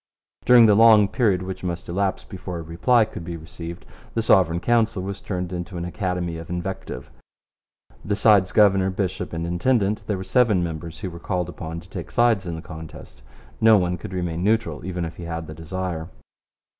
[0.45, 3.85] During the long period which must elapse before a reply could be received,
[4.15, 7.11] the Sovereign Council was turned into an academy of invective.
[8.03, 12.09] Besides governor, bishop, and intendant, there were seven members who were called upon to take
[12.09, 13.21] sides in the contest.
[13.61, 16.09] No one could remain neutral even if he had the desire.